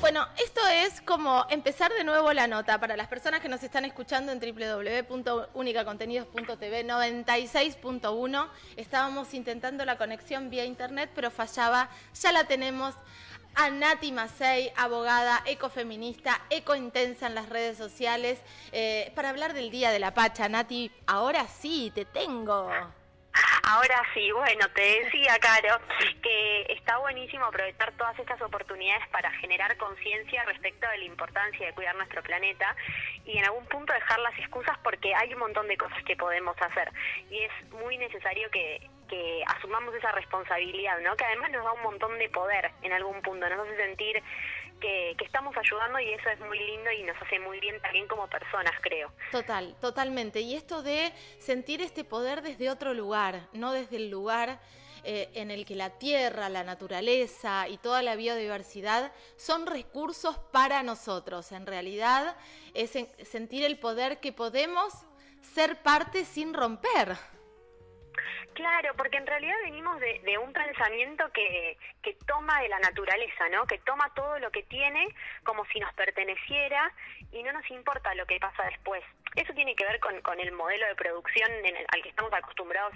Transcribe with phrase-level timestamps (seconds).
[0.00, 3.84] Bueno, esto es como empezar de nuevo la nota para las personas que nos están
[3.84, 8.48] escuchando en www.unicacontenidos.tv 96.1.
[8.76, 11.90] Estábamos intentando la conexión vía internet, pero fallaba.
[12.20, 12.94] Ya la tenemos
[13.54, 18.38] a Nati Macei, abogada, ecofeminista, ecointensa en las redes sociales,
[18.72, 20.48] eh, para hablar del Día de la Pacha.
[20.48, 22.70] Nati, ahora sí, te tengo.
[23.70, 25.78] Ahora sí, bueno, te decía, Caro,
[26.20, 31.72] que está buenísimo aprovechar todas estas oportunidades para generar conciencia respecto de la importancia de
[31.72, 32.74] cuidar nuestro planeta
[33.24, 36.56] y en algún punto dejar las excusas porque hay un montón de cosas que podemos
[36.60, 36.90] hacer
[37.30, 41.14] y es muy necesario que, que asumamos esa responsabilidad, ¿no?
[41.14, 44.20] Que además nos da un montón de poder en algún punto, nos hace sentir
[44.80, 48.26] que, estamos ayudando y eso es muy lindo y nos hace muy bien también como
[48.28, 49.12] personas, creo.
[49.30, 50.40] Total, totalmente.
[50.40, 54.58] Y esto de sentir este poder desde otro lugar, no desde el lugar
[55.04, 60.82] eh, en el que la tierra, la naturaleza y toda la biodiversidad son recursos para
[60.82, 61.52] nosotros.
[61.52, 62.36] En realidad
[62.74, 62.92] es
[63.22, 64.92] sentir el poder que podemos
[65.54, 67.16] ser parte sin romper.
[68.60, 73.66] Claro, porque en realidad venimos de, un pensamiento que, que, toma de la naturaleza, ¿no?
[73.66, 75.08] Que toma todo lo que tiene
[75.44, 76.92] como si nos perteneciera
[77.32, 79.02] y no nos importa lo que pasa después.
[79.34, 82.30] Eso tiene que ver con, con el modelo de producción en el, al que estamos
[82.34, 82.92] acostumbrados,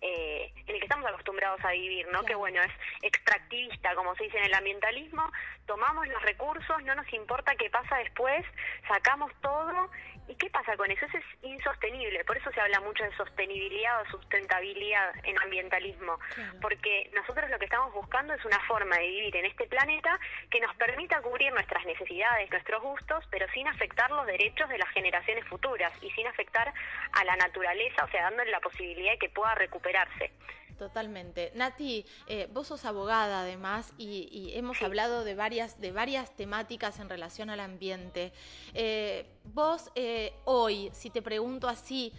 [0.00, 2.22] eh, en el que estamos acostumbrados a vivir, ¿no?
[2.24, 5.30] Que bueno, es extractivista, como se dice en el ambientalismo.
[5.66, 8.46] Tomamos los recursos, no nos importa qué pasa después,
[8.88, 9.90] sacamos todo
[10.28, 11.04] ¿Y qué pasa con eso?
[11.06, 16.18] Eso es insostenible, por eso se habla mucho de sostenibilidad o sustentabilidad en ambientalismo,
[16.60, 20.18] porque nosotros lo que estamos buscando es una forma de vivir en este planeta
[20.50, 24.88] que nos permita cubrir nuestras necesidades, nuestros gustos, pero sin afectar los derechos de las
[24.90, 26.72] generaciones futuras y sin afectar
[27.12, 30.32] a la naturaleza, o sea, dándole la posibilidad de que pueda recuperarse.
[30.82, 31.52] Totalmente.
[31.54, 37.08] Nati, eh, vos sos abogada además y, hemos hablado de varias, de varias temáticas en
[37.08, 38.32] relación al ambiente.
[38.74, 42.12] Eh, vos eh, hoy, si te pregunto así,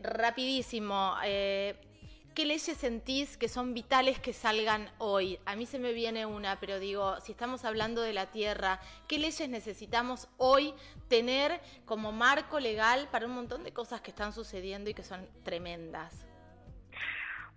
[0.00, 5.38] rapidísimo, ¿qué leyes sentís que son vitales que salgan hoy?
[5.44, 9.18] A mí se me viene una, pero digo, si estamos hablando de la tierra, ¿qué
[9.18, 10.72] leyes necesitamos hoy
[11.08, 15.28] tener como marco legal para un montón de cosas que están sucediendo y que son
[15.42, 16.28] tremendas?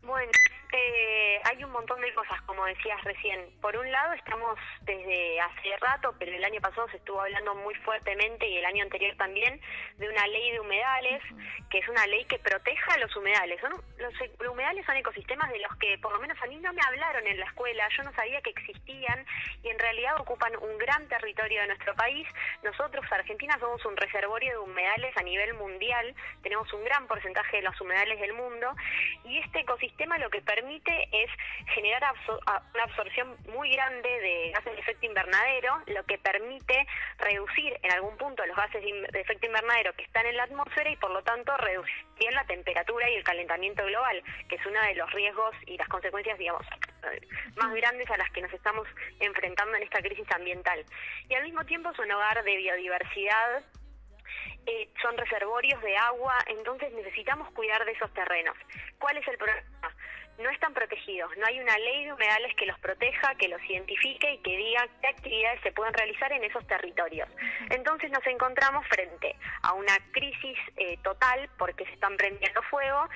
[0.03, 0.31] Bueno,
[0.71, 3.49] eh, hay un montón de cosas, como decías recién.
[3.61, 7.75] Por un lado, estamos desde hace rato, pero el año pasado se estuvo hablando muy
[7.75, 9.59] fuertemente y el año anterior también,
[9.97, 11.21] de una ley de humedales,
[11.69, 13.59] que es una ley que proteja a los humedales.
[13.61, 16.81] Son, los humedales son ecosistemas de los que, por lo menos a mí no me
[16.87, 19.25] hablaron en la escuela, yo no sabía que existían
[19.63, 22.27] y en realidad ocupan un gran territorio de nuestro país.
[22.63, 27.63] Nosotros, Argentina, somos un reservorio de humedales a nivel mundial, tenemos un gran porcentaje de
[27.63, 28.73] los humedales del mundo
[29.25, 31.29] y este ecosistema sistema lo que permite es
[31.73, 32.03] generar
[32.73, 38.17] una absorción muy grande de gases de efecto invernadero, lo que permite reducir en algún
[38.17, 41.55] punto los gases de efecto invernadero que están en la atmósfera y por lo tanto
[41.57, 45.88] reducir la temperatura y el calentamiento global, que es uno de los riesgos y las
[45.88, 46.66] consecuencias, digamos,
[47.55, 48.88] más grandes a las que nos estamos
[49.19, 50.85] enfrentando en esta crisis ambiental.
[51.29, 53.63] Y al mismo tiempo es un hogar de biodiversidad
[54.66, 58.55] eh, son reservorios de agua, entonces necesitamos cuidar de esos terrenos.
[58.99, 59.63] ¿Cuál es el problema?
[60.41, 64.34] No están protegidos, no hay una ley de humedales que los proteja, que los identifique
[64.34, 67.29] y que diga qué actividades se pueden realizar en esos territorios.
[67.69, 73.07] Entonces nos encontramos frente a una crisis eh, total porque se están prendiendo fuego,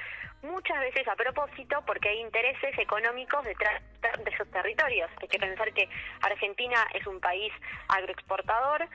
[0.43, 5.09] muchas veces a propósito porque hay intereses económicos detrás de esos territorios.
[5.21, 5.89] Hay que pensar que
[6.21, 7.51] Argentina es un país
[7.87, 8.87] agroexportador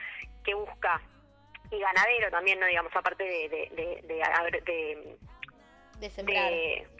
[0.43, 1.01] que busca
[1.69, 5.17] y ganadero también, no digamos, aparte de, de, de, de
[6.09, 6.51] sembrar.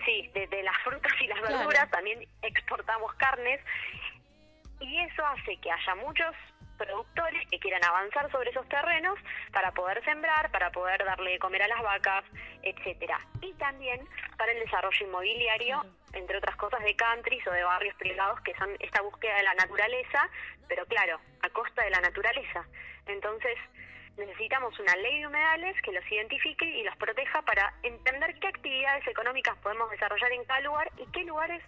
[0.05, 3.59] sí, de, las frutas y las verduras, también exportamos carnes
[4.79, 6.35] y eso hace que haya muchos
[6.77, 9.17] productores que quieran avanzar sobre esos terrenos
[9.51, 12.23] para poder sembrar, para poder darle de comer a las vacas,
[12.63, 13.19] etcétera.
[13.41, 14.07] Y también
[14.37, 18.69] para el desarrollo inmobiliario, entre otras cosas de countries o de barrios privados que son
[18.79, 20.27] esta búsqueda de la naturaleza,
[20.67, 22.65] pero claro, a costa de la naturaleza.
[23.05, 23.57] Entonces,
[24.17, 29.07] necesitamos una ley de humedales que los identifique y los proteja para entender qué actividades
[29.07, 31.63] económicas podemos desarrollar en cada lugar y qué lugares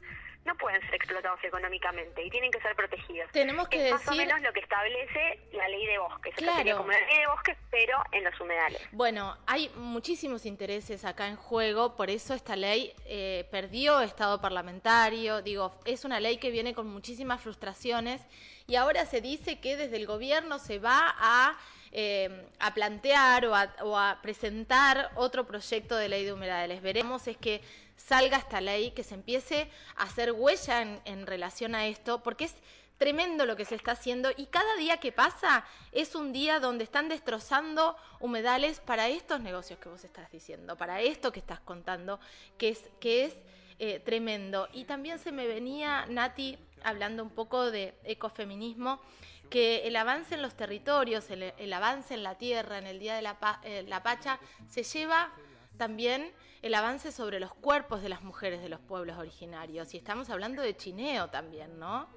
[0.45, 3.31] no pueden ser explotados económicamente y tienen que ser protegidos.
[3.31, 6.35] Tenemos que es más o menos lo que establece la ley de bosques.
[6.35, 6.77] Claro.
[6.77, 8.81] como la ley de bosques, pero en los humedales.
[8.91, 15.41] Bueno, hay muchísimos intereses acá en juego, por eso esta ley eh, perdió estado parlamentario.
[15.41, 18.21] Digo, es una ley que viene con muchísimas frustraciones
[18.67, 21.57] y ahora se dice que desde el gobierno se va a
[21.95, 26.81] eh, a plantear o a, presentar otro proyecto de ley de humedales.
[26.81, 27.61] Veremos es que
[27.97, 32.55] salga esta ley, que se empiece a hacer huella en, relación a esto, porque es
[32.97, 36.83] tremendo lo que se está haciendo y cada día que pasa es un día donde
[36.83, 42.19] están destrozando humedales para estos negocios que vos estás diciendo, para esto que estás contando,
[42.57, 43.35] que es, que es
[43.79, 44.69] eh, tremendo.
[44.71, 49.01] Y también se me venía, Nati, hablando un poco de ecofeminismo,
[49.49, 53.21] que el avance en los territorios, el, avance en la tierra, en el Día de
[53.21, 55.31] la, eh, la Pacha, se lleva
[55.77, 56.31] también
[56.61, 59.93] el avance sobre los cuerpos de las mujeres de los pueblos originarios.
[59.93, 62.07] Y estamos hablando de chineo también, ¿no?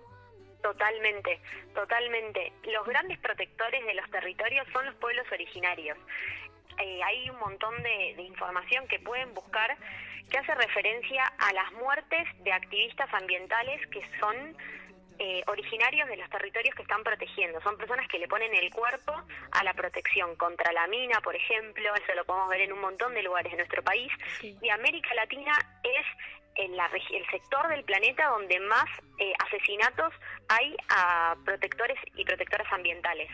[0.62, 1.40] Totalmente,
[1.74, 2.52] totalmente.
[2.64, 5.96] Los grandes protectores de los territorios son los pueblos originarios.
[6.78, 9.76] Eh, hay un montón de, de, información que pueden buscar
[10.30, 14.56] que hace referencia a las muertes de activistas ambientales que son
[15.18, 17.60] eh, originarios de los territorios que están protegiendo.
[17.62, 19.14] Son personas que le ponen el cuerpo
[19.52, 23.14] a la protección contra la mina, por ejemplo, eso lo podemos ver en un montón
[23.14, 24.12] de lugares de nuestro país.
[24.42, 26.06] Y América Latina es
[26.56, 30.12] en la, el sector del planeta donde más eh, asesinatos
[30.48, 33.30] hay a protectores y protectoras ambientales.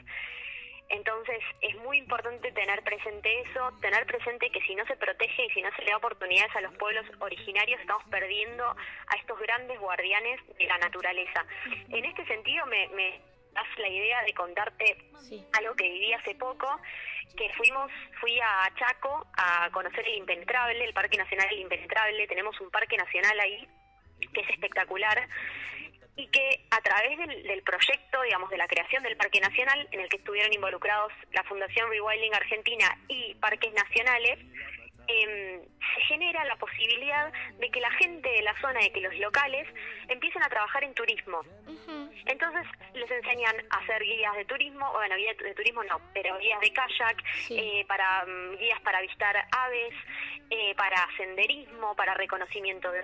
[0.93, 5.51] Entonces es muy importante tener presente eso, tener presente que si no se protege y
[5.51, 9.81] si no se le da oportunidades a los pueblos originarios, estamos perdiendo a estos grandes
[9.81, 11.47] guardianes de la naturaleza.
[11.89, 13.23] En este sentido me,
[13.55, 14.99] das la idea de contarte
[15.59, 16.69] algo que viví hace poco,
[17.39, 17.91] que fuimos,
[18.21, 22.99] fui a Chaco a conocer el Impenetrable, el Parque Nacional El Impenetrable, tenemos un parque
[22.99, 23.67] nacional ahí
[24.35, 25.27] que es espectacular
[26.17, 30.09] y que a través del, proyecto, digamos, de la creación del Parque Nacional, en el
[30.09, 34.39] que estuvieron involucrados la Fundación Rewilding Argentina y Parques Nacionales,
[35.09, 35.63] em,
[35.95, 39.67] se genera la posibilidad de que la gente de la zona, de que los locales
[40.09, 41.41] empiecen a trabajar en turismo.
[42.27, 46.61] Entonces les enseñan a hacer guías de turismo, bueno, guías de turismo no, pero guías
[46.61, 49.95] de kayak, eh, para mm, guías para avistar aves,
[50.51, 53.03] eh, para senderismo, para reconocimiento de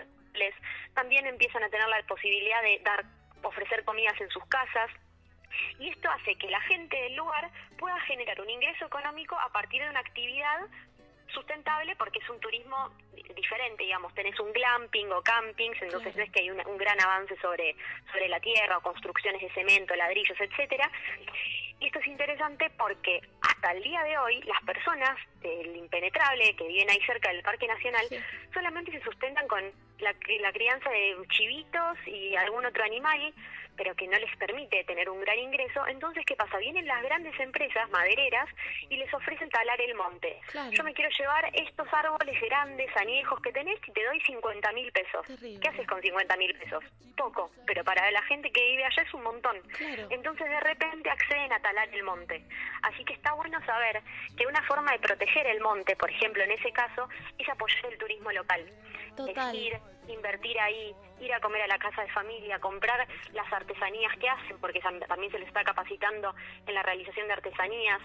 [0.95, 3.05] también empiezan a tener la posibilidad de dar,
[3.43, 4.91] ofrecer comidas en sus casas.
[5.79, 9.83] Y esto hace que la gente del lugar pueda generar un ingreso económico a partir
[9.83, 10.61] de una actividad
[11.33, 12.91] sustentable porque es un turismo
[13.35, 17.37] diferente, digamos, tenés un glamping o campings, entonces ves que hay un, un, gran avance
[17.41, 17.77] sobre,
[18.11, 20.91] sobre la tierra o construcciones de cemento, ladrillos, etcétera.
[21.81, 26.67] Y esto es interesante porque hasta el día de hoy las personas del impenetrable que
[26.67, 28.07] viven ahí cerca del Parque Nacional
[28.53, 29.63] solamente se sustentan con
[30.01, 33.33] la, la crianza de chivitos y algún otro animal
[33.79, 36.59] pero que no les permite tener un gran ingreso, entonces ¿qué pasa?
[36.59, 38.49] Vienen las grandes empresas madereras
[38.91, 40.41] y les ofrecen talar el monte.
[40.73, 44.91] Yo me quiero llevar estos árboles grandes, añejos que tenés y te doy 50 mil
[44.91, 45.25] pesos.
[45.39, 46.85] ¿Qué haces con 50 mil pesos?
[47.17, 49.57] Poco, pero para la gente que vive allá es un montón.
[50.11, 52.45] Entonces de repente acceden a talar el monte.
[52.83, 54.03] Así que está bueno saber
[54.37, 57.09] que una forma de proteger el monte, por ejemplo, en ese caso,
[57.39, 58.65] es apoyar el turismo local.
[59.17, 59.55] Total.
[59.55, 59.79] Es ir,
[60.09, 64.59] invertir ahí, ir a comer a la casa de familia, comprar las artesanías que hacen,
[64.61, 66.35] porque también se les está capacitando
[66.67, 68.01] en la realización de artesanías.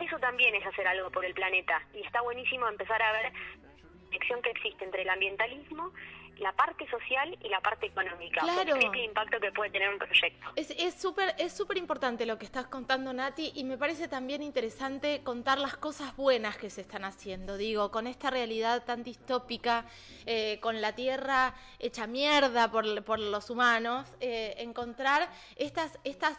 [0.00, 4.04] Eso también es hacer algo por el planeta y está buenísimo empezar a ver la
[4.06, 5.92] conexión que existe entre el ambientalismo
[6.38, 8.40] la parte social y la parte económica.
[8.40, 8.76] Claro.
[8.76, 10.52] el impacto que puede tener un proyecto.
[10.56, 15.22] Es súper es súper importante lo que estás contando, Nati, y me parece también interesante
[15.22, 17.56] contar las cosas buenas que se están haciendo.
[17.56, 19.86] Digo, con esta realidad tan distópica,
[20.26, 26.38] eh, con la tierra hecha mierda por, por los humanos, eh, encontrar estas, estas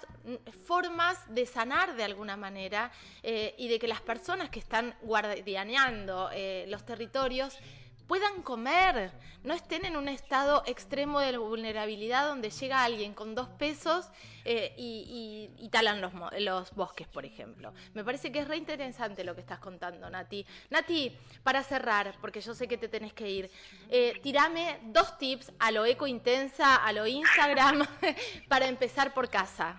[0.66, 2.92] formas de sanar de alguna manera
[3.24, 6.30] eh, y de que las personas que están guardianeando
[6.68, 7.60] los territorios
[8.08, 9.12] puedan comer,
[9.44, 14.10] no estén en un estado extremo de vulnerabilidad donde llega alguien con dos pesos
[14.44, 17.74] eh, y, talan los, los bosques, por ejemplo.
[17.94, 20.46] Me parece que es re interesante lo que estás contando, Nati.
[20.70, 23.52] Nati, para cerrar, porque yo sé que te tenés que ir,
[23.90, 27.86] eh, tirame dos tips a lo eco intensa, a lo Instagram,
[28.48, 29.78] para empezar por casa.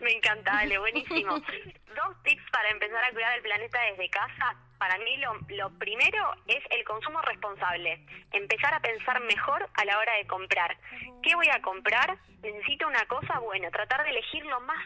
[0.00, 1.34] Me encanta, Ale, buenísimo.
[1.96, 4.56] Dos tips para empezar a cuidar el planeta desde casa.
[4.82, 8.04] Para mí lo, lo primero es el consumo responsable.
[8.32, 10.76] Empezar a pensar mejor a la hora de comprar.
[11.22, 12.18] ¿Qué voy a comprar?
[12.42, 13.38] ¿Necesito una cosa?
[13.38, 14.84] Bueno, tratar de elegir lo más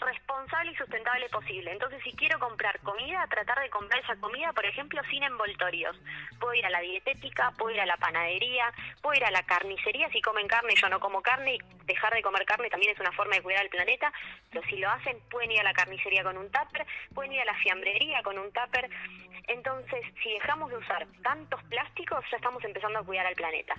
[0.00, 1.72] responsable y sustentable posible.
[1.72, 5.96] Entonces, si quiero comprar comida, tratar de comprar esa comida, por ejemplo, sin envoltorios.
[6.38, 10.08] Puedo ir a la dietética, puedo ir a la panadería, puedo ir a la carnicería.
[10.10, 13.12] Si comen carne, yo no como carne, y dejar de comer carne también es una
[13.12, 14.12] forma de cuidar el planeta.
[14.50, 17.46] Pero si lo hacen, pueden ir a la carnicería con un tupper, pueden ir a
[17.46, 18.88] la fiambrería con un tupper.
[19.48, 23.74] Entonces, si dejamos de usar tantos plásticos, ya estamos empezando a cuidar al planeta.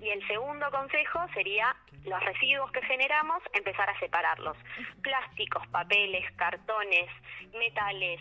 [0.00, 4.56] Y el segundo consejo sería los residuos que generamos, empezar a separarlos.
[5.02, 7.10] Plásticos, papeles, cartones,
[7.52, 8.20] metales,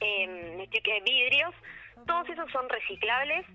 [0.00, 0.68] eh,
[1.04, 1.54] vidrios,
[2.06, 3.46] todos esos son reciclables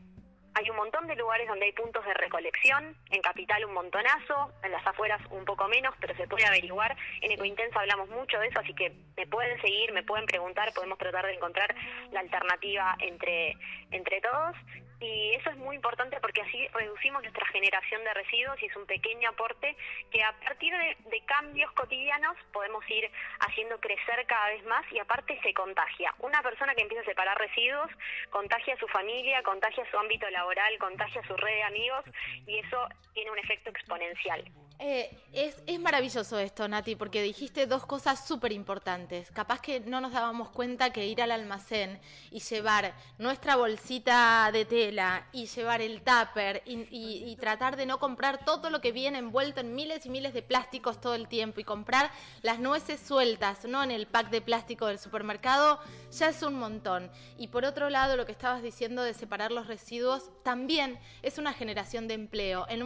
[0.54, 4.72] hay un montón de lugares donde hay puntos de recolección, en Capital un montonazo, en
[4.72, 6.96] las afueras un poco menos, pero se puede averiguar.
[7.22, 10.98] En Ecointensa hablamos mucho de eso, así que me pueden seguir, me pueden preguntar, podemos
[10.98, 11.74] tratar de encontrar
[12.12, 13.56] la alternativa entre,
[13.92, 14.56] entre todos
[15.02, 18.86] y eso es muy importante porque así reducimos nuestra generación de residuos y es un
[18.86, 19.76] pequeño aporte
[20.12, 25.40] que a partir de, cambios cotidianos podemos ir haciendo crecer cada vez más y aparte
[25.42, 26.14] se contagia.
[26.20, 27.90] Una persona que empieza a separar residuos
[28.30, 32.06] contagia a su familia, contagia su ámbito laboral, contagia su red de amigos
[32.46, 34.44] y eso tiene un efecto exponencial.
[34.84, 39.30] Eh, es, maravilloso esto, Nati, porque dijiste dos cosas súper importantes.
[39.30, 42.00] Capaz que no nos dábamos cuenta que ir al almacén
[42.32, 44.94] y llevar nuestra bolsita de té
[45.34, 49.76] y llevar el tupper y, tratar de no comprar todo lo que viene envuelto en
[49.76, 52.12] miles y miles de plásticos todo el tiempo y comprar
[52.42, 55.80] las nueces sueltas, no en el pack de plástico del supermercado,
[56.12, 57.12] ya es un montón.
[57.38, 61.54] Y por otro lado, lo que estabas diciendo de separar los residuos también es una
[61.54, 62.66] generación de empleo.
[62.68, 62.82] En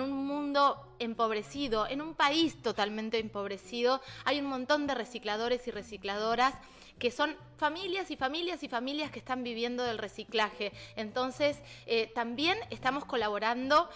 [0.00, 6.52] un mundo empobrecido, en un país totalmente empobrecido, hay un montón de recicladores y recicladoras
[6.98, 10.72] que son familias y familias y familias que están viviendo del reciclaje.
[10.96, 13.88] Entonces, eh, también estamos colaborando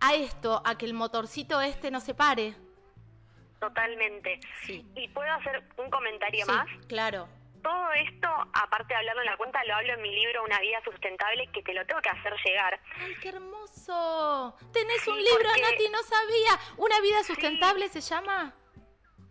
[0.00, 2.54] a esto, a que el motorcito este no se pare.
[3.60, 4.38] Totalmente.
[4.68, 6.66] ¿Y puedo hacer un comentario más?
[6.86, 7.28] Claro.
[7.64, 10.82] Todo esto, aparte de hablarlo en la cuenta, lo hablo en mi libro Una vida
[10.84, 12.78] sustentable, que te lo tengo que hacer llegar.
[13.00, 14.54] ¡Ay, qué hermoso!
[14.70, 16.60] Tenés un libro, Nati, no sabía.
[16.76, 18.54] ¿Una vida sustentable se llama?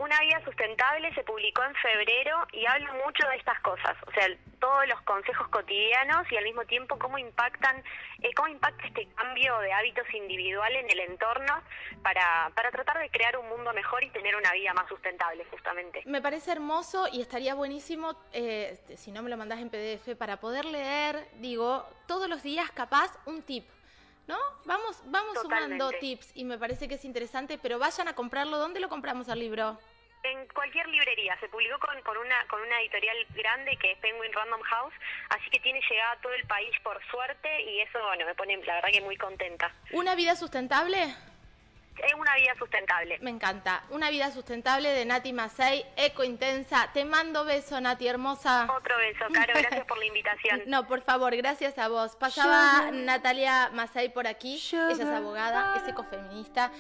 [0.04, 4.28] Una vida sustentable se publicó en febrero y habla mucho de estas cosas, o sea,
[4.60, 7.82] todos los consejos cotidianos y al mismo tiempo cómo impactan,
[8.22, 11.54] eh, cómo impacta este cambio de hábitos individuales en el entorno
[12.02, 16.02] para, para tratar de crear un mundo mejor y tener una vida más sustentable, justamente.
[16.04, 20.36] Me parece hermoso y estaría buenísimo, eh, si no me lo mandás en PDF, para
[20.36, 23.70] poder leer, digo, todos los días capaz un tip.
[24.26, 24.38] ¿No?
[24.64, 28.58] Vamos, vamos sumando tips y me parece que es interesante, pero vayan a comprarlo.
[28.58, 29.78] ¿Dónde lo compramos al libro?
[30.24, 31.38] En cualquier librería.
[31.40, 34.94] Se publicó con, con, una, con una editorial grande que es Penguin Random House,
[35.30, 38.58] así que tiene llegada a todo el país por suerte y eso, bueno, me pone
[38.66, 39.72] la verdad que muy contenta.
[39.92, 41.14] ¿Una vida sustentable?
[41.98, 43.18] es una vida sustentable.
[43.22, 43.84] Me encanta.
[43.90, 46.90] Una vida sustentable de Nati Masei, eco intensa.
[46.94, 48.68] Te mando beso, Nati hermosa.
[48.76, 49.54] Otro beso, Caro.
[49.56, 50.64] Gracias por la invitación.
[50.74, 52.16] No, por favor, gracias a vos.
[52.16, 54.56] Pasaba Natalia Masei por aquí.
[54.56, 56.72] Ella es abogada, es ecofeminista.